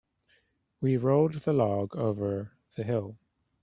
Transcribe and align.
We 0.81 0.97
rolled 0.97 1.35
the 1.35 1.53
log 1.53 1.95
over 1.95 2.53
the 2.75 2.83
hill. 2.83 3.19